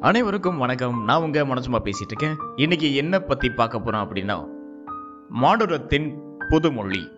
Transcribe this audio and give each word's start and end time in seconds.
அனைவருக்கும் 0.00 0.58
வணக்கம். 0.58 1.04
நான் 1.04 1.22
உங்கள் 1.22 1.46
மனசுமா 1.46 1.78
பேசிகிட்டு 1.84 2.10
இருக்கேன் 2.10 2.36
இன்றைக்கி 2.56 2.94
என்ன 2.94 3.18
பற்றி 3.18 3.50
பார்க்க 3.50 3.80
போகிறோம் 3.80 4.14
அப்படின்னா 4.14 4.48
மாடுரத்தின் 5.28 6.18
புதுமொழி. 6.48 7.10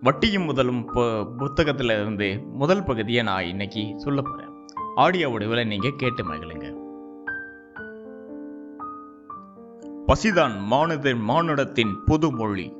வட்டியும் 0.00 0.44
முதலும் 0.44 0.94
பு- 0.94 1.90
இருந்து 2.00 2.40
முதல் 2.52 2.84
பகுதியை 2.84 3.22
நான் 3.22 3.44
இன்னைக்கு 3.44 3.92
சொல்ல 3.96 4.22
போகிறேன் 4.22 4.48
ஆடியோ 4.94 5.28
வடிவில் 5.28 5.66
நீங்கள் 5.66 5.96
கேட்டு 5.96 6.24
மகிழுங்க. 6.24 6.76
பசிதான் 10.06 10.60
மானுதன் 10.60 11.20
மானுடத்தின் 11.20 11.98
புதுமொழி. 12.06 12.72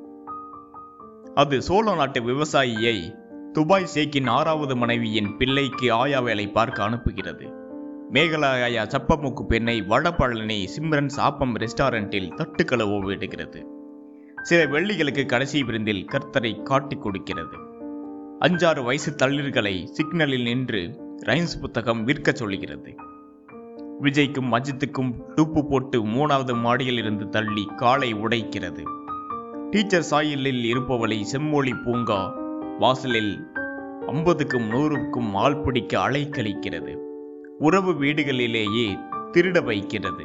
அது 1.35 1.63
சோழ 1.63 1.95
நாட்டு 1.95 2.21
விவசாயியை 2.21 3.15
துபாய் 3.53 3.89
சேக்கின் 3.95 4.29
ஆறாவது 4.29 4.77
மனைவியின் 4.77 5.37
பிள்ளைக்கு 5.37 5.93
ஆயா 5.93 6.21
வேலை 6.21 6.49
பார்க்க 6.49 6.91
அனுப்புகிறது. 6.91 7.67
மேகலாயா 8.13 8.85
சப்பமுக்கு 8.85 9.43
பெண்ணை 9.43 9.81
வடபழனி 9.81 10.69
சிம்ரன் 10.77 11.11
சாப்பம் 11.17 11.55
ரெஸ்டாரண்டில் 11.57 12.31
தட்டுக்களவோ 12.37 13.01
விடுகிறது 13.01 13.67
சில 14.43 14.67
வெள்ளிகளுக்கு 14.67 15.27
கடைசி 15.27 15.63
விருந்தில் 15.63 16.07
கர்த்தரை 16.07 16.63
காட்டிக் 16.63 17.03
கொடுக்கிறது. 17.03 17.57
அஞ்சாறு 18.41 18.85
வயசு 18.85 19.15
தளிர்களை 19.23 19.85
சிக்னலில் 19.85 20.43
நின்று 20.43 21.01
ரைன்ஸ் 21.27 21.61
புத்தகம் 21.61 22.07
விற்கச் 22.07 22.35
சொல்லுகிறது. 22.35 22.95
விஜய்க்கும் 24.03 24.53
அஜித்துக்கும் 24.53 25.13
டூப்பு 25.37 25.63
போட்டு 25.69 26.05
மூணாவது 26.05 26.55
மாடியில் 26.61 26.97
இருந்து 26.97 27.29
தள்ளி 27.29 27.65
காலை 27.77 28.15
உடைக்கிறது. 28.15 28.83
டீச்சர் 29.71 30.07
சாயலில் 30.11 30.63
இருப்பவளை 30.75 31.21
செம்மொழி 31.21 31.75
பூங்கா 31.75 32.35
வாசலில் 32.79 33.47
ஐம்பதுக்கும் 34.07 34.71
நூறுக்கும் 34.71 35.31
ஆள் 35.33 35.61
பிடிக்க 35.61 36.11
அலைக்கழிக்கிறது. 36.11 37.07
உறவு 37.61 37.93
வீடுகளிலேயே 37.93 38.89
திருட 39.33 39.65
வைக்கிறது. 39.65 40.25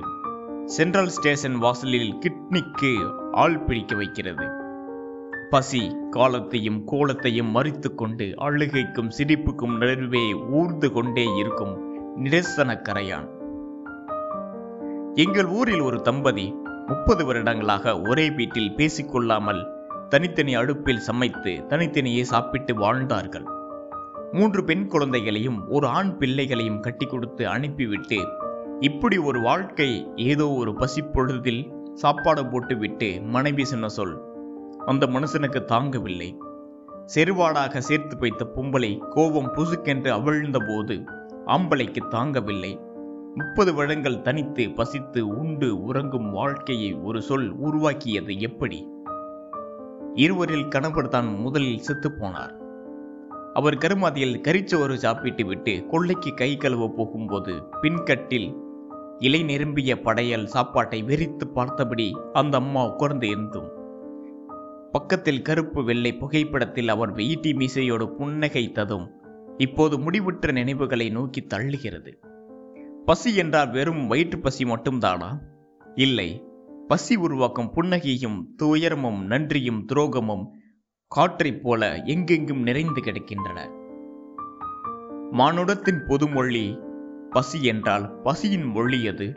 சென்ட்ரல் 0.65 1.07
ஸ்டேஷன் 1.07 1.55
வாசலில் 1.55 2.11
கிட்னிக்கு 2.13 2.91
ஆள் 3.31 3.59
பிடிக்க 3.59 3.95
வைக்கிறது. 3.95 4.45
பசி 5.49 5.95
காலத்தையும் 6.09 6.87
கோலத்தையும் 6.91 7.49
மறித்து 7.53 7.95
கொண்டு 7.95 8.25
அழுகைக்கும் 8.25 9.09
சிரிப்புக்கும் 9.17 9.77
நடுவே 9.77 10.33
ஊர்ந்து 10.33 10.91
கொண்டே 10.91 11.25
இருக்கும் 11.35 11.73
நிரசன 12.23 12.75
கரையான் 12.89 13.27
எங்கள் 15.13 15.45
ஊரில் 15.45 15.81
ஒரு 15.81 16.01
தம்பதி 16.01 16.55
முப்பது 16.87 17.25
வருடங்களாக 17.25 18.01
ஒரே 18.01 18.29
வீட்டில் 18.29 18.73
பேசிக்கொள்ளாமல் 18.77 19.63
தனித்தனி 20.09 20.55
அடுப்பில் 20.55 20.99
சமைத்து 20.99 21.65
தனித்தனியே 21.67 22.23
சாப்பிட்டு 22.23 22.75
வாழ்ந்தார்கள். 22.75 23.47
மூன்று 24.33 24.63
பெண் 24.63 24.87
குழந்தைகளையும் 24.87 25.67
ஒரு 25.67 25.87
ஆண் 25.87 26.17
பிள்ளைகளையும் 26.17 26.79
கட்டி 26.79 27.05
கொடுத்து 27.05 27.47
அனுப்பிவிட்டு 27.47 28.19
இப்படி 28.79 29.17
ஒரு 29.17 29.41
வாழ்க்கை 29.41 30.07
ஏதோ 30.15 30.49
ஒரு 30.49 30.71
பசிப்பொழுதில் 30.71 31.63
சாப்பாடு 31.93 32.47
போட்டுவிட்டு 32.47 33.21
மனைவி 33.21 33.65
சொன்ன 33.65 33.87
சொல் 33.87 34.15
அந்த 34.85 35.05
மனுஷனுக்கு 35.05 35.59
தாங்கவில்லை. 35.67 36.29
செருவாடாக 37.15 37.77
சேர்த்து 37.77 38.17
வைத்த 38.17 38.47
பொம்பளை 38.55 38.97
கோபம் 39.09 39.53
புசுக்கென்று 39.53 40.09
அவிழ்ந்த 40.09 40.59
போது 40.59 41.03
ஆம்பளைக்கு 41.45 42.01
தாங்கவில்லை. 42.09 42.73
முப்பது 43.35 43.73
வருடங்கள் 43.73 44.21
தனித்து 44.21 44.71
பசித்து 44.71 45.27
உண்டு 45.27 45.81
உறங்கும் 45.83 46.31
வாழ்க்கையை 46.31 46.93
ஒரு 46.93 47.21
சொல் 47.21 47.49
உருவாக்கியது 47.57 48.39
எப்படி? 48.39 48.87
இருவரில் 50.13 50.67
கணவர் 50.67 51.07
தான் 51.07 51.35
முதலில் 51.35 51.85
செத்துப்போனார் 51.87 52.53
அவர் 53.53 53.77
கருமாதியில் 53.77 54.41
கரிச்சோறு 54.41 54.93
சாப்பிட்டு 54.93 55.45
விட்டு 55.45 55.85
கொள்ளைக்கு 55.87 56.33
கை 56.33 56.57
கழுவ 56.57 56.93
போகும்போது 56.97 57.53
பின்கட்டில் 57.81 58.61
இலை 59.19 59.43
நிரம்பிய 59.43 60.01
படையல் 60.01 60.45
சாப்பாட்டை 60.45 61.03
வெறித்து 61.03 61.45
பார்த்தபடி 61.45 62.17
அந்த 62.33 62.57
அம்மா 62.57 62.85
உட்கார்ந்து 62.85 63.27
இருந்தும் 63.27 63.81
பக்கத்தில் 64.91 65.41
கருப்பு 65.41 65.83
வெள்ளை 65.83 66.13
புகைப்படத்தில் 66.13 66.89
அவர் 66.89 67.13
வெயிட்டி 67.13 67.55
மீசையோடு 67.55 68.07
புன்னகைத்ததும் 68.19 69.07
இப்போது 69.57 69.97
முடிவுற்ற 69.99 70.51
நினைவுகளை 70.51 71.09
நோக்கி 71.09 71.41
தள்ளுகிறது. 71.41 72.13
பசி 73.05 73.35
என்றால் 73.35 73.69
வெறும் 73.69 74.07
வயிற்று 74.07 74.39
பசி 74.39 74.63
மட்டும்தானா? 74.63 75.39
இல்லை. 75.95 76.43
பசி 76.87 77.15
உருவாக்கும் 77.15 77.71
புன்னகையும் 77.75 78.45
துயரமும் 78.55 79.25
நன்றியும் 79.25 79.85
துரோகமும் 79.93 80.45
காற்றைப் 81.13 81.63
போல 81.63 81.95
எங்கெங்கும் 81.95 82.61
நிறைந்து 82.61 83.01
கிடக்கின்றன. 83.01 83.69
மானுடத்தின் 85.31 86.01
பொதுமொழி 86.07 86.79
பசி 87.29 87.63
என்றால் 87.63 88.21
பசியின் 88.23 88.63
மொழி 88.63 89.07
அது. 89.07 89.33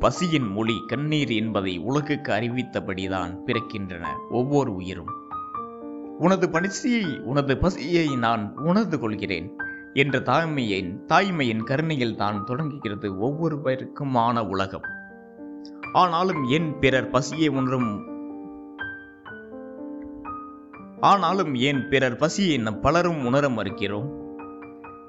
பசியின் 0.00 0.48
மொழி 0.50 0.82
கண்ணீர் 0.86 1.30
என்பதை 1.30 1.78
உலகுக்கு 1.78 2.32
அறிவித்தபடிதான் 2.32 3.38
பிறக்கின்றன 3.46 4.06
ஒவ்வொரு 4.30 4.74
உயிரும். 4.74 5.10
உனது 6.18 6.50
பசியை 6.50 7.18
உனது 7.18 7.58
பசியை 7.58 8.16
நான் 8.16 8.58
உணர்ந்து 8.58 8.98
கொள்கிறேன் 8.98 9.56
என்ற 9.92 10.18
தாய்மையின் 10.18 10.98
தாய்மையின் 11.08 11.64
கருணையில் 11.64 12.16
தான் 12.16 12.44
தொடங்குகிறது 12.44 13.26
ஒவ்வொருவருக்குமான 13.26 14.48
உலகம். 14.48 14.86
ஆனாலும் 15.92 16.44
என் 16.44 16.78
பிறர் 16.78 17.10
பசியை 17.10 17.48
உணரும் 17.48 18.14
ஆனாலும் 21.00 21.54
ஏன் 21.54 21.88
பிறர் 21.88 22.16
பசியை 22.16 22.58
நம் 22.58 22.80
பலரும் 22.80 23.24
உணர 23.24 23.48
மறுக்கிறோம்? 23.48 24.08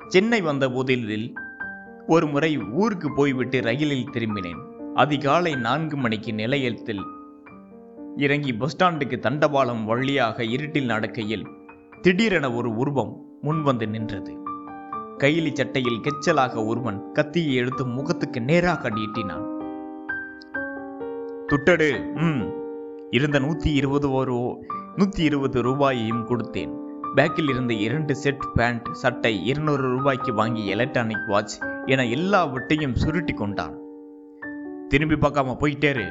சென்னை 0.08 0.42
வந்த 0.42 0.70
போதில் 0.70 1.34
ஒரு 2.08 2.28
முறை 2.28 2.58
ஊருக்கு 2.58 3.14
போய்விட்டு 3.14 3.62
ரயிலில் 3.62 4.10
திரும்பினேன். 4.12 4.60
அதிகாலை 4.94 5.56
நான்கு 5.56 5.98
மணிக்கு 5.98 6.34
நிலையத்தில் 6.34 7.04
இறங்கி 8.18 8.54
பஸ் 8.54 8.76
ஸ்டாண்டுக்கு 8.76 9.20
தண்டவாளம் 9.20 9.86
வழியாக 9.86 10.44
இருட்டில் 10.44 10.86
நடக்கையில் 10.86 11.48
திடீரென 12.02 12.54
ஒரு 12.54 12.76
உருவம் 12.76 13.26
முன்வந்து 13.44 13.90
நின்றது. 13.90 14.38
கைலி 15.18 15.54
சட்டையில் 15.54 16.02
கெச்சலாக 16.04 16.66
ஒருவன் 16.66 17.12
கத்தியை 17.12 17.56
எடுத்து 17.56 17.86
முகத்துக்கு 17.86 18.42
நேராக 18.42 18.90
நீட்டினான். 18.90 19.46
துட்டடு 21.48 22.14
ம் 22.16 22.54
இருந்த 23.12 23.40
நூத்தி 23.40 23.74
இருபது 23.74 24.12
ஒரு 24.12 24.66
நூற்றி 25.00 25.24
இருபது 25.24 25.62
ரூபாயையும் 25.62 26.28
கொடுத்தேன். 26.28 26.72
பேக்கில் 27.16 27.50
இருந்த 27.50 27.74
இரண்டு 27.74 28.16
செட் 28.16 28.46
பேண்ட் 28.54 28.88
சட்டை 28.92 29.46
இருநூறு 29.46 29.84
ரூபாய்க்கு 29.90 30.34
வாங்கி 30.34 30.68
எலக்ட்ரானிக் 30.68 31.28
வாட்ச் 31.28 31.58
என 31.86 32.06
எல்லாவற்றையும் 32.06 32.96
சுருட்டி 32.96 33.34
கொண்டான். 33.34 33.76
திரும்பி 34.88 35.16
பார்க்காம 35.16 35.56
போயிட்டேரு 35.60 36.08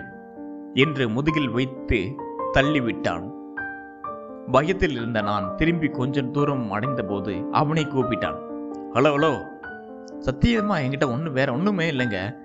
என்று 0.75 1.09
முதுகில் 1.09 1.49
வைத்து 1.49 2.15
தள்ளிவிட்டான். 2.53 3.31
பயத்தில் 4.51 4.91
இருந்த 4.91 5.21
நான் 5.21 5.57
திரும்பி 5.57 5.89
கொஞ்சம் 5.89 6.31
தூரம் 6.31 6.71
அடைந்தபோது 6.71 7.45
அவனை 7.53 7.85
கூப்பிட்டான். 7.85 8.39
ஹலோ 8.95 9.13
ஹலோ 9.17 9.33
சத்தியமா 10.21 10.79
என்கிட்ட 10.85 11.11
ஒன்றும் 11.11 11.33
வேற 11.33 11.53
ஒன்றுமே 11.53 11.91
இல்லைங்க. 11.91 12.37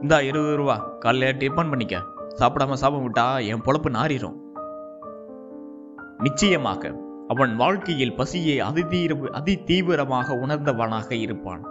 இந்தா 0.00 0.20
இருபது 0.20 0.56
ரூபா. 0.56 0.78
காலையில் 0.78 1.36
டிஃபன் 1.36 1.68
பண்ணிக்க. 1.68 2.02
சாப்பிடாம 2.40 2.72
சாப்பிட 2.72 3.04
விட்டா 3.06 3.46
என் 3.46 3.60
பொழப்பு 3.60 3.96
நாறிடும் 4.00 4.44
நிச்சயமாக 6.18 7.04
அவன் 7.28 7.56
வாழ்க்கையில் 7.56 8.14
பசியை 8.14 8.60
அதிதீர 8.60 9.28
அதி 9.30 9.62
தீவிரமாக 9.62 10.34
உணர்ந்தவனாக 10.34 11.12
இருப்பான். 11.12 11.62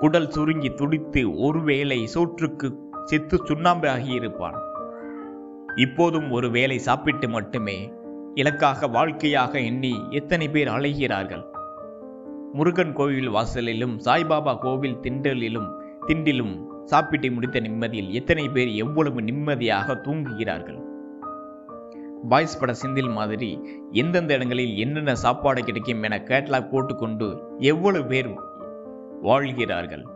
குடல் 0.00 0.30
சுருங்கி 0.30 0.74
துடித்து 0.74 1.36
ஒருவேளை 1.36 2.06
சோற்றுக்கு 2.06 2.78
செத்து 3.04 3.36
சுண்ணாம்பாகி 3.44 4.10
இருப்பான். 4.12 4.54
இப்போதும் 5.76 6.30
ஒரு 6.30 6.50
வேளை 6.50 6.78
சாப்பிட்டு 6.78 7.28
மட்டுமே 7.28 7.92
இலக்காக 8.34 8.86
வாழ்க்கையாக 8.86 9.58
எண்ணி 9.58 10.06
எத்தனை 10.10 10.48
பேர் 10.48 10.68
அலைகிறார்கள்? 10.68 11.44
முருகன் 12.52 12.92
கோவில் 12.92 13.30
வாசலிலும் 13.30 13.96
சாய்பாபா 14.04 14.58
கோவில் 14.58 15.00
திண்டலிலும் 15.02 15.70
திண்டிலும் 16.06 16.68
சாப்பிட்டு 16.84 17.30
முடித்த 17.30 17.60
நிம்மதியில் 17.60 18.08
எத்தனை 18.08 18.48
பேர் 18.48 18.68
எவ்வளவு 18.68 19.22
நிம்மதியாக 19.22 19.94
தூங்குகிறார்கள்? 19.94 20.91
பாய்ஸ் 22.28 22.60
பட 22.60 22.74
சிந்தில் 22.74 23.08
மாதிரி 23.08 23.60
எந்தெந்த 23.90 24.34
இடங்களில் 24.34 24.76
என்னென்ன 24.76 25.14
சாப்பாடு 25.14 25.64
கிடைக்கும் 25.64 26.02
என 26.02 26.22
கேட்லாக் 26.22 26.70
போட்டுக்கொண்டு 26.70 27.42
எவ்வளவு 27.58 28.06
பேர் 28.06 28.34
வாழ்கிறார்கள்? 29.20 30.06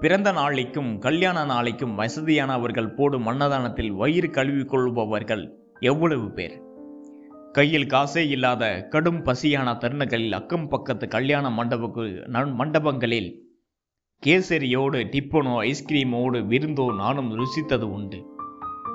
பிறந்த 0.00 0.32
நாளைக்கும் 0.32 0.98
கல்யாண 0.98 1.44
நாளைக்கும் 1.44 1.98
வசதியானவர்கள் 1.98 2.94
போடும் 2.94 3.26
அன்னதானத்தில் 3.26 3.92
வயிறு 3.92 4.30
கழுவி 4.30 4.64
கொள்பவர்கள் 4.64 5.58
எவ்வளவு 5.80 6.30
பேர்? 6.30 6.62
கையில் 7.52 7.86
காசே 7.86 8.28
இல்லாத 8.28 8.86
கடும் 8.90 9.24
பசியான 9.24 9.76
தருணங்களில் 9.76 10.32
அக்கம் 10.32 10.68
பக்கத்து 10.68 11.08
கல்யாண 11.08 11.50
மண்டபக்கு 11.50 12.00
நன்- 12.02 12.54
மண்டபங்களில் 12.58 13.42
கேசரியோடு 14.26 15.04
டிப்பனோ 15.04 15.60
ஐஸ்கிரீமோடு 15.62 16.46
விருந்தோ 16.46 16.94
நானும் 16.96 17.38
ருசித்தது 17.38 17.82
உண்டு. 17.82 18.33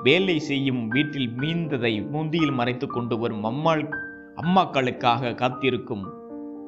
வேலை 0.02 0.38
செய்யும் 0.38 0.88
வீட்டில் 0.88 1.30
மீந்ததை 1.38 2.08
முந்தியில் 2.08 2.52
மறைத்து 2.52 2.86
கொண்டு 2.86 3.18
வரும் 3.18 3.44
அம்மாள் 3.44 3.88
அம்மாக்களுக்காக 4.36 5.34
காத்திருக்கும் 5.34 6.04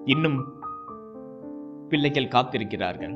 இன்னும் 0.05 0.55
பிள்ளைகள் 1.89 2.29
காத்திருக்கிறார்கள். 2.29 3.15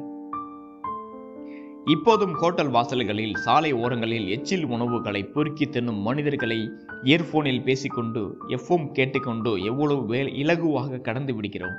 இப்போதும் 1.84 2.32
ஹோட்டல் 2.32 2.70
வாசல்களில் 2.70 3.34
சாலை 3.34 3.72
ஓரங்களில் 3.72 4.28
எச்சில் 4.28 4.66
உணவுகளை 4.66 5.24
பொறுக்கி 5.24 5.68
தின்னும் 5.68 6.00
மனிதர்களை 6.00 6.70
இயர்போனில் 7.02 7.62
பேசிக்கொண்டு 7.62 8.38
எஃப்எம் 8.48 8.90
கேட்டுக்கொண்டு 8.92 9.62
எவ்வளவு 9.62 10.06
வே 10.06 10.22
இலகுவாக 10.22 11.00
கடந்து 11.00 11.34
விடுகிறோம். 11.34 11.76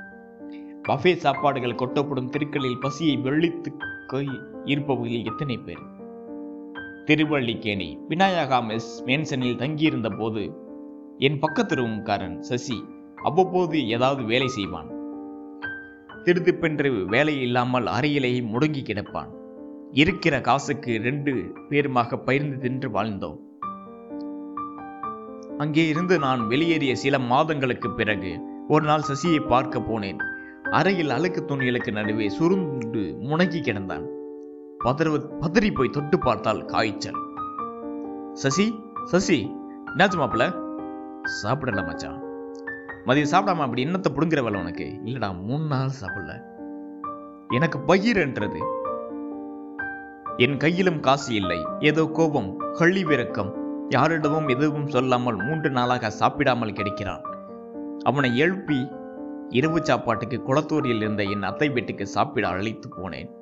பஃபே 0.88 1.14
சாப்பாடுகள் 1.14 1.74
கொட்டப்படும் 1.74 2.30
தெருக்களில் 2.30 2.80
பசியை 2.80 3.16
வெள்ளித்து 3.16 3.72
இருப்பவர்கள் 4.64 5.24
எத்தனை 5.24 5.56
பேர்? 5.56 5.96
திருவள்ளிக்கேணி 7.08 7.98
விநாயகா 8.08 8.56
மெஸ் 8.68 8.88
மேன்சனில் 9.04 9.56
தங்கியிருந்த 9.56 10.08
போது 10.08 10.42
என் 11.18 11.38
பக்கத்து 11.38 11.74
ரூம்காரன் 11.76 12.38
சசி 12.38 12.84
அவ்வப்போது 13.16 13.88
ஏதாவது 13.88 14.24
வேலை 14.24 14.48
செய்வான். 14.48 14.90
திடுதிப்பென்று 16.24 17.06
வேலை 17.06 17.40
இல்லாமல் 17.40 17.86
அறையிலேயே 17.86 18.42
முடங்கி 18.42 18.82
கிடப்பான். 18.82 19.30
இருக்கிற 19.92 20.40
காசுக்கு 20.40 20.98
ரெண்டு 20.98 21.32
பேருமாக 21.68 22.16
பகிர்ந்து 22.16 22.58
தின்று 22.58 22.90
வாழ்ந்தோம். 22.90 23.38
அங்கே 25.58 25.88
இருந்து 25.88 26.18
நான் 26.18 26.46
வெளியேறிய 26.46 26.94
சில 26.94 27.18
மாதங்களுக்கு 27.18 27.90
பிறகு 27.90 28.40
ஒரு 28.68 28.86
நாள் 28.86 29.08
சசியை 29.08 29.46
பார்க்க 29.46 29.78
போனேன். 29.78 30.18
அறையில் 30.70 31.10
அழுக்கு 31.10 31.44
துணிகளுக்கு 31.44 31.92
நடுவே 31.92 32.28
சுருண்டு 32.28 33.16
முணங்கி 33.20 33.60
கிடந்தான். 33.60 34.06
பதறு 34.84 35.30
பதறி 35.40 35.74
போய் 35.74 35.88
தொட்டு 35.88 36.18
பார்த்தால் 36.18 36.64
காய்ச்சல். 36.64 37.16
சசி 38.32 38.82
சசி 39.04 39.56
என்னாச்சு 39.96 40.18
மாப்பிள்ள? 40.18 40.62
சாப்பிடல 41.42 41.86
மச்சான். 41.86 42.22
மதியம் 43.06 43.30
சாப்பிடாம 43.30 43.56
அப்படி 43.56 43.84
என்னத்தை 43.84 44.06
பிடுங்குற 44.14 44.42
வேலை 44.42 44.60
உனக்கு? 44.60 45.00
இல்லடா 45.04 45.42
மூணு 45.42 45.64
நாள் 45.64 45.90
சாப்பிடல. 46.00 46.42
எனக்கு 47.48 47.78
பகிர்ன்றது 47.78 48.58
என் 50.36 50.56
கையிலும் 50.56 51.00
காசு 51.00 51.34
இல்லை. 51.34 51.66
ஏதோ 51.80 52.10
கோபம் 52.12 52.58
கள்ளி 52.72 53.04
யாரிடமும் 53.88 54.48
எதுவும் 54.48 54.86
சொல்லாமல் 54.86 55.36
மூன்று 55.36 55.70
நாளாக 55.70 56.10
சாப்பிடாமல் 56.10 56.72
கிடைக்கிறான். 56.72 57.22
அவனை 58.04 58.38
எழுப்பி 58.38 58.88
இரவு 59.48 59.84
சாப்பாட்டுக்கு 59.84 60.42
குளத்தூரில் 60.46 60.96
இருந்த 60.96 61.22
என் 61.22 61.42
அத்தை 61.42 61.68
வீட்டுக்கு 61.68 62.06
சாப்பிட 62.06 62.48
அழைத்து 62.48 62.88
போனேன். 62.96 63.36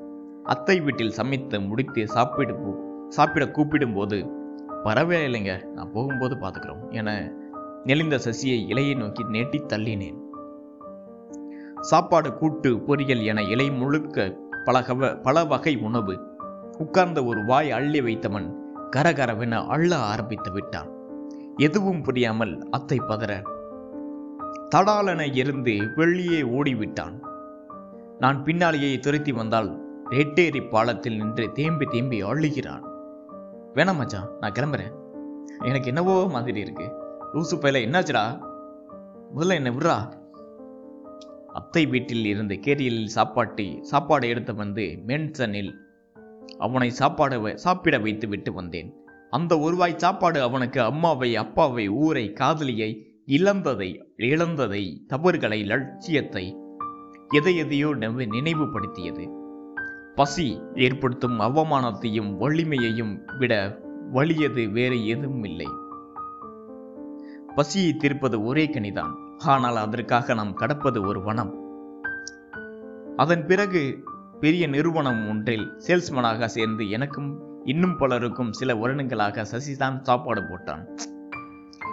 அத்தை 0.46 0.80
வீட்டில் 0.80 1.10
சமைத்து 1.10 1.60
முடித்து 1.60 2.08
சாப்பிடு 2.08 2.54
சாப்பிட 3.08 3.44
கூப்பிடும்போது 3.46 4.44
வரவே 4.82 5.16
பரவாயில்லைங்க 5.16 5.72
நான் 5.72 5.92
போகும்போது 5.92 6.36
பார்த்துக்கிறோம் 6.36 6.90
என 6.90 7.32
நெளிந்த 7.84 8.16
சசியை 8.24 8.58
இலையை 8.72 8.96
நோக்கி 8.96 9.24
நெட்டி 9.24 9.62
தள்ளினேன். 9.68 10.18
சாப்பாடு 11.80 12.34
கூட்டு 12.34 12.76
பொரியல் 12.76 13.24
என 13.24 13.42
இலை 13.42 13.70
முழுக்க 13.70 14.36
பலகவ 14.64 15.22
பல 15.22 15.44
வகை 15.44 15.76
உணவு. 15.76 16.14
உட்கார்ந்த 16.78 17.24
ஒரு 17.24 17.44
வாய் 17.44 17.70
அள்ளி 17.70 18.00
வைத்தவன் 18.00 18.48
கரகரவென 18.96 19.66
அள்ள 19.66 19.96
ஆரம்பித்து 19.96 20.52
விட்டான். 20.52 20.90
எதுவும் 21.56 22.02
புரியாமல் 22.02 22.68
அத்தை 22.70 23.00
பதற 23.08 23.42
தடாலென 24.74 25.34
இருந்து 25.34 25.74
வெளியே 25.96 26.42
ஓடிவிட்டான். 26.42 27.16
நான் 28.18 28.44
பின்னாலேயே 28.44 28.98
துரத்தி 28.98 29.32
வந்தால் 29.32 29.85
ரெட்டேரி 30.10 30.68
பாலத்தில் 30.68 31.16
நின்று 31.16 31.52
தேம்பி 31.52 31.86
தேம்பி 31.86 32.22
அழுகிறான். 32.22 32.82
வேணாம் 33.74 33.96
மச்சான் 33.96 34.28
நான் 34.40 34.52
கிளம்புறேன். 34.52 34.92
எனக்கு 35.58 35.86
என்னவோ 35.86 36.28
மாதிரி 36.28 36.60
இருக்கு. 36.60 36.92
லூசு 37.34 37.54
பையில 37.54 37.78
என்னாச்சுடா? 37.86 38.46
முதல்ல 39.36 39.54
என்ன 39.54 39.70
விடுறா? 39.70 40.12
அத்தை 41.46 41.86
வீட்டில் 41.86 42.24
இருந்து 42.24 42.54
கேரியலில் 42.54 43.08
சாப்பாட்டி 43.14 43.80
சாப்பாடு 43.80 44.28
எடுத்து 44.28 44.54
வந்து 44.54 44.98
மென்சனில் 45.06 45.72
அவனை 46.58 46.90
சாப்பாடு 46.90 47.48
வ- 47.48 47.54
சாப்பிட 47.54 47.98
வைத்து 47.98 48.28
விட்டு 48.28 48.52
வந்தேன். 48.52 48.94
அந்த 49.30 49.56
ஒருவாய் 49.56 49.96
சாப்பாடு 49.96 50.42
அவனுக்கு 50.42 50.82
அம்மாவை 50.82 51.36
அப்பாவை 51.36 51.88
ஊரை 51.88 52.32
காதலியை 52.32 53.20
இழந்ததை 53.26 54.12
இழந்ததை 54.16 55.04
தவறுகளை 55.06 55.62
லட்சியத்தை 55.62 56.56
எதை 57.34 57.56
எதையோ 57.56 57.94
நினைவுபடுத்தியது. 57.94 59.44
பசி 60.16 60.62
ஏற்படுத்தும் 60.74 61.40
அவமானத்தையும் 61.40 62.30
வலிமையையும் 62.36 63.38
விட 63.38 63.78
வலியது 64.12 64.72
வேறு 64.72 65.06
எதுவும் 65.06 65.44
இல்லை. 65.44 65.66
பசியை 67.54 67.94
தீர்ப்பது 67.94 68.44
ஒரே 68.44 68.66
கனிதான். 68.66 69.12
ஆனால் 69.38 69.76
அதற்காக 69.76 70.34
நாம் 70.34 70.54
கடப்பது 70.54 71.02
ஒரு 71.02 71.22
வனம். 71.22 71.52
அதன் 73.16 73.46
பிறகு 73.46 74.04
பெரிய 74.40 74.66
நிறுவனம் 74.66 75.28
ஒன்றில் 75.28 75.72
சேல்ஸ்மேனாக 75.86 76.44
சேர்ந்து 76.44 76.90
எனக்கும் 76.90 77.30
இன்னும் 77.64 77.96
பலருக்கும் 77.96 78.52
சில 78.52 78.74
வருடங்களாக 78.74 79.42
சசிதான் 79.42 80.00
சாப்பாடு 80.00 80.40
போட்டான். 80.40 80.84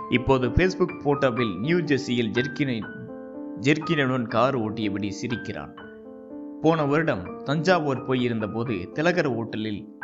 இப்போது 0.09 0.49
ஃபேஸ்புக் 0.49 0.99
போட்டோவில் 1.03 1.59
நியூ 1.59 1.77
ஜெர்சியில் 1.77 2.31
ஜெர்கினை 2.31 2.83
ஜெர்கினுடன் 3.61 4.27
கார் 4.27 4.57
ஓட்டியபடி 4.59 5.09
சிரிக்கிறான். 5.09 5.73
போன 6.63 6.86
வருடம் 6.86 7.44
தஞ்சாவூர் 7.44 8.10
போயிருந்தபோது 8.10 8.92
திலகர் 8.92 9.30
ஓட்டலில் 9.31 9.95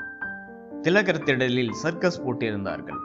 திலகர் 0.81 1.21
திடலில் 1.23 1.71
சர்க்கஸ் 1.71 2.23
போட்டிருந்தார்கள். 2.23 2.99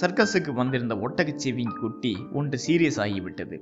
சர்க்கஸுக்கு 0.00 0.52
வந்திருந்த 0.54 0.94
ஒட்டகச்சிவிங் 0.94 1.78
குட்டி 1.80 2.26
ஒன்று 2.32 2.58
சீரியஸ் 2.66 2.96
ஆகிவிட்டது. 2.96 3.58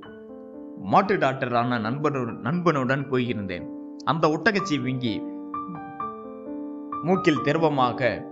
மாட்டு 0.81 1.15
டாக்டரான 1.15 1.79
நண்பனுடன் 1.79 2.39
நண்பனுடன் 2.39 3.09
போயிருந்தேன். 3.09 3.67
அந்த 4.03 4.27
ஒட்டகச்சிவிங்கி 4.27 5.15
மூக்கில் 7.03 7.43
திரவமாக 7.43 8.25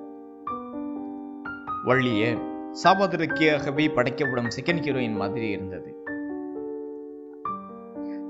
வள்ளிய 1.86 2.24
சாபத்திற்காகவே 2.84 3.94
படைக்கப்படும் 3.94 4.54
செகண்ட் 4.60 4.86
ஹீரோயின் 4.88 5.16
மாதிரி 5.16 5.50
இருந்தது. 5.50 5.93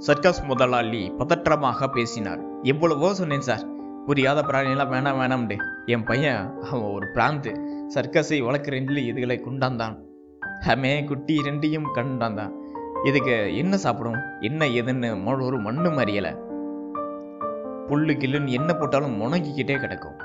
சர்க்கஸ் 0.04 0.44
முதலாளி 0.44 1.14
பதற்றமாக 1.18 1.88
பேசினார். 1.88 2.62
எவ்வளவோ 2.62 3.14
சொன்னேன் 3.14 3.42
சார். 3.42 3.66
புரியாத 4.06 4.42
பிராணியெல்லாம் 4.42 4.92
வேணாம் 4.92 5.18
வேணாம்டே. 5.18 5.58
என் 5.86 6.04
பையன் 6.04 6.62
அவன் 6.62 6.92
ஒரு 6.92 7.08
பிராந்து. 7.14 7.52
சர்க்கஸை 7.96 8.42
வளர்க்குறேன்னு 8.42 8.98
இதுகளை 8.98 9.42
கொண்டாந்தான். 9.46 10.00
ஹமே 10.66 11.06
குட்டி 11.06 11.42
ரெண்டையும் 11.46 11.86
கண்டாந்தான். 11.96 12.52
இதுக்கு 13.04 13.58
என்ன 13.58 13.78
சாப்பிடும்? 13.78 14.20
என்ன 14.40 14.66
ஏதுன்னு 14.66 15.16
மொ- 15.16 15.44
ஒரு 15.44 15.60
மண்ணு 15.60 15.90
அறியலை 15.90 16.38
புல்லு 17.88 18.18
கில்லுன்னு 18.18 18.50
என்ன 18.50 18.74
போட்டாலும் 18.74 19.22
முணங்கிக்கிட்டே 19.22 19.80
கிடக்கும். 19.80 20.20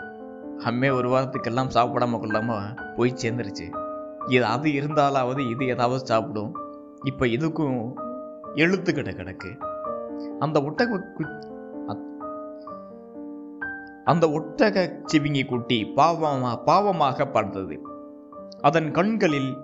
அம்மே 0.59 0.93
ஒரு 0.93 1.09
வாரத்துக்கெல்லாம் 1.09 1.71
சாப்பிடாம 1.75 2.19
கொள்ளாம 2.19 2.77
போய் 2.97 3.15
சேர்ந்துருச்சு. 3.23 3.79
இது 4.27 4.45
அது 4.45 4.71
இருந்தாலாவது 4.71 5.51
இது 5.51 5.67
ஏதாவது 5.67 6.07
சாப்பிடும். 6.07 6.55
இப்போ 7.05 7.27
இதுக்கும் 7.27 7.93
எழுத்துக்கிட்ட 8.55 9.15
கிடக்கு. 9.15 9.67
அந்த 10.39 10.61
ஒட்டக 10.61 11.01
அந்த 14.05 14.27
ஒட்டக 14.27 15.03
சிவிங்கி 15.13 15.47
குட்டி 15.47 15.93
பாவமா 15.97 16.59
பாவமாக 16.67 17.31
பார்த்தது. 17.31 17.81
அதன் 18.61 18.91
கண்களில் 18.91 19.57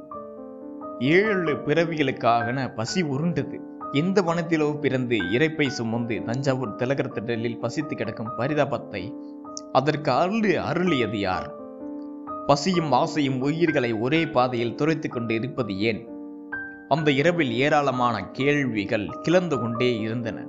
ஏழு 0.98 1.52
பிறவிகளுக்காக 1.52 2.74
பசி 2.74 3.02
உருண்டது. 3.02 3.60
எந்த 3.92 4.22
வனத்திலோ 4.22 4.78
பிறந்து 4.78 5.16
இறைப்பை 5.16 5.66
சுமந்து 5.68 6.22
தஞ்சாவூர் 6.22 6.74
திலகர் 6.74 7.12
திடலில் 7.12 7.58
பசித்து 7.58 7.96
கிடக்கும் 7.96 8.38
பரிதாபத்தை 8.38 9.14
அதற்கு 9.72 10.12
அருள் 10.12 10.40
அருளியது 10.40 11.16
யார்? 11.16 11.54
பசியும் 12.46 12.92
ஆசையும் 12.92 13.40
உயிர்களை 13.40 13.92
ஒரே 13.92 14.26
பாதையில் 14.26 14.74
துரைத்துக் 14.74 15.12
கொண்டு 15.12 15.34
இருப்பது 15.34 15.78
ஏன்? 15.78 16.13
அந்த 16.88 17.10
இரவில் 17.10 17.52
ஏராளமான 17.52 18.24
கேள்விகள் 18.32 19.06
கிளந்து 19.06 19.60
கொண்டே 19.60 19.98
இருந்தன. 19.98 20.46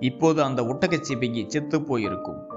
இப்போது 0.00 0.42
அந்த 0.42 0.62
ஒட்டகச்சிவிங்கி 0.62 1.46
செத்து 1.46 1.50
செத்துப் 1.50 1.86
போயிருக்கும். 1.86 2.48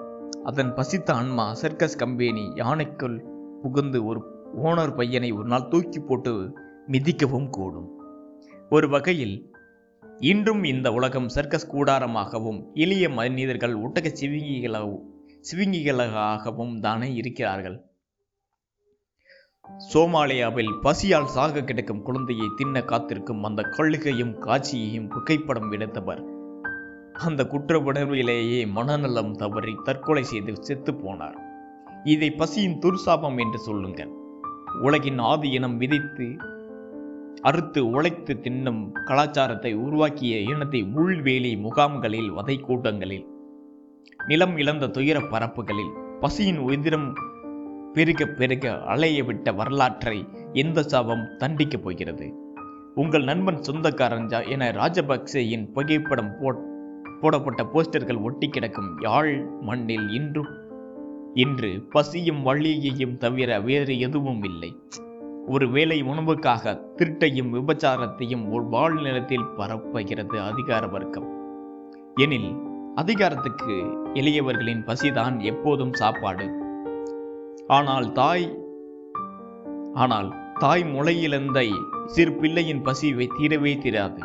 அதன் 0.43 0.73
பசித்த 0.73 1.13
அன்மா 1.13 1.53
சர்க்கஸ் 1.53 1.95
கம்பெனி 1.95 2.41
யானைக்குள் 2.41 3.19
புகுந்து 3.61 4.05
ஒரு 4.05 4.21
ஓனர் 4.63 4.95
பையனை 4.95 5.31
ஒரு 5.31 5.47
நாள் 5.47 5.67
தூக்கி 5.67 5.99
போட்டு 5.99 6.57
மிதிக்கவும் 6.87 7.49
கூடும். 7.49 8.01
ஒரு 8.69 8.89
வகையில் 8.89 9.55
இன்றும் 10.17 10.63
இந்த 10.63 10.91
உலகம் 10.91 11.29
சர்க்கஸ் 11.29 11.75
கூடாரமாகவும் 11.75 12.65
எளிய 12.73 13.09
மனிதர்கள் 13.09 13.75
ஒட்டக 13.75 14.13
சிவிங்கிகளாகவும் 14.21 15.03
சிவிங்கிகளாகவும் 15.51 16.79
தானே 16.79 17.13
இருக்கிறார்கள். 17.13 17.85
சோமாலியாவில் 19.69 20.71
பசியால் 20.81 21.25
சாக 21.25 21.61
கிடக்கும் 21.61 22.01
குழந்தையை 22.01 22.47
தின்ன 22.55 22.81
காத்திருக்கும் 22.81 23.43
அந்த 23.43 23.61
கழுகையும் 23.61 24.39
காட்சியையும் 24.39 25.07
புகைப்படம் 25.07 25.71
எடுத்தவர். 25.71 26.21
அந்த 27.13 27.45
குற்ற 27.45 27.79
உணர்விலேயே 27.79 28.67
மனநலம் 28.67 29.33
தவறி 29.35 29.73
தற்கொலை 29.83 30.23
செய்து 30.23 30.55
செத்து 30.63 30.93
போனார். 30.93 31.37
இதை 32.03 32.31
பசியின் 32.31 32.79
துர்சாபம் 32.79 33.37
என்று 33.39 33.59
சொல்லுங்கள். 33.59 34.11
உலகின் 34.81 35.19
ஆதி 35.19 35.49
இனம் 35.49 35.77
விதித்து 35.77 36.27
அறுத்து 37.41 37.89
உழைத்து 37.89 38.39
தின்னும் 38.41 38.91
கலாச்சாரத்தை 39.05 39.73
உருவாக்கிய 39.73 40.37
இனத்தை 40.37 40.83
உள்வேலி 40.95 41.57
முகாம்களில் 41.57 42.29
வதை 42.29 42.57
கூட்டங்களில் 42.59 43.27
நிலம் 44.27 44.57
இழந்த 44.57 44.87
துயர 44.87 45.19
பரப்புகளில் 45.19 45.93
பசியின் 46.19 46.57
உதிரம் 46.57 47.13
பெருக 47.93 48.25
பெருக 48.25 48.81
அலைய 48.83 49.23
விட்ட 49.23 49.51
வரலாற்றை 49.51 50.27
எந்த 50.53 50.83
சாபம் 50.83 51.25
தண்டிக்கப் 51.39 51.81
போகிறது? 51.81 52.33
உங்கள் 52.95 53.23
நண்பன் 53.23 53.57
சொந்தக்காரஞ்சா 53.57 54.49
என 54.49 54.71
ராஜபக்சேயின் 54.71 55.71
புகைப்படம் 55.71 56.35
போட் 56.41 56.59
போடப்பட்ட 57.21 57.63
போஸ்டர்கள் 57.63 58.21
ஒட்டி 58.21 58.49
கிடக்கும் 58.49 59.01
யாழ் 59.01 59.45
மண்ணில் 59.61 60.09
இன்றும் 60.09 60.47
இன்று 61.33 61.87
பசியும் 61.89 62.45
வழியையும் 62.45 63.17
தவிர 63.17 63.59
வேறு 63.59 63.99
எதுவும் 63.99 64.43
இல்லை. 64.43 64.79
ஒருவேளை 65.47 66.03
உணவுக்காக 66.03 66.81
திருட்டையும் 66.97 67.53
விபச்சாரத்தையும் 67.53 68.51
ஒரு 68.51 68.63
வாழ் 68.63 69.01
நிலத்தில் 69.01 69.47
பரப்புகிறது 69.57 70.51
அதிகார 70.51 70.87
வர்க்கம். 70.87 71.29
எனில் 72.15 72.55
அதிகாரத்துக்கு 72.95 73.73
எளியவர்களின் 74.13 74.85
பசிதான் 74.85 75.41
எப்போதும் 75.41 75.93
சாப்பாடு. 75.93 76.62
ஆனால் 77.67 78.11
தாய் 78.11 78.59
ஆனால் 79.93 80.35
தாய் 80.59 80.83
முளையிழந்த 80.83 81.71
சிறு 82.05 82.33
பிள்ளையின் 82.33 82.81
பசிவை 82.81 83.27
தீரவே 83.39 83.77
தீராது. 83.77 84.19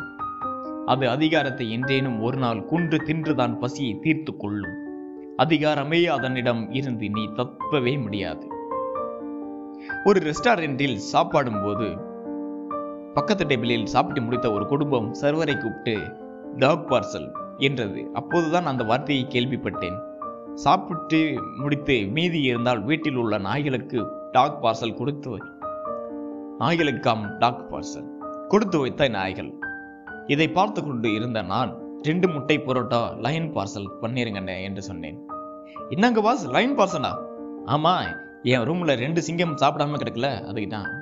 அது 0.85 1.09
அதிகாரத்தை 1.09 1.71
என்றேனும் 1.71 2.21
ஒரு 2.21 2.37
நாள் 2.37 2.65
குன்று 2.65 2.97
தின்றுதான் 2.97 3.57
பசியை 3.57 3.99
தீர்த்து 3.99 4.37
கொள்ளும். 4.37 4.75
அதிகாரமே 5.37 6.05
அதனிடம் 6.05 6.71
இருந்து 6.71 7.09
நீ 7.09 7.27
தப்பவே 7.27 8.01
முடியாது. 8.01 8.47
ஒரு 10.03 10.19
ரெஸ்டாரண்டில் 10.19 10.97
சாப்பாடும் 11.13 11.63
போது 11.63 11.97
பக்கத்து 13.13 13.45
டேபிளில் 13.45 13.85
சாப்பிட்டு 13.85 14.21
முடித்த 14.21 14.51
ஒரு 14.51 14.65
குடும்பம் 14.65 15.13
சர்வரை 15.13 15.57
கூப்பிட்டு 15.57 15.95
டாக் 16.57 16.91
பார்சல் 16.91 17.31
என்றது. 17.57 18.11
அப்போதுதான் 18.13 18.65
அந்த 18.65 18.83
வார்த்தையை 18.83 19.27
கேள்விப்பட்டேன். 19.29 20.08
சாப்பிட்டு 20.55 21.41
முடித்து 21.57 22.07
மீதி 22.07 22.41
இருந்தால் 22.41 22.83
வீட்டில் 22.83 23.15
உள்ள 23.15 23.37
நாய்களுக்கு 23.37 24.11
டாக் 24.31 24.63
பார்சல் 24.63 24.93
கொடுத்து 24.93 25.29
வை. 25.29 25.39
நாய்களுக்காம் 26.59 27.37
டாக் 27.37 27.73
பார்சல் 27.73 28.07
கொடுத்து 28.47 28.79
வைத்த 28.79 29.07
நாய்கள். 29.07 29.53
இதை 30.27 30.49
பார்த்து 30.49 30.83
கொண்டு 30.83 31.13
இருந்த 31.13 31.41
நான் 31.41 31.77
ரெண்டு 32.01 32.27
முட்டை 32.27 32.57
பரோட்டா 32.57 33.19
லைன் 33.19 33.53
பார்சல் 33.53 33.89
பண்ணிருங்கண்ணே 34.01 34.63
என்று 34.63 34.81
சொன்னேன். 34.81 35.19
என்னங்க 35.89 36.21
பாஸ் 36.21 36.47
லைன் 36.47 36.77
பார்சலா 36.77 37.11
ஆமா 37.65 38.07
என் 38.43 38.61
ரூம்ல 38.61 38.95
ரெண்டு 38.95 39.21
சிங்கம் 39.21 39.55
சாப்பிடாம 39.57 39.97
கிடக்கல 39.97 40.45
அதுக்கு 40.45 40.69
தான் 40.69 40.98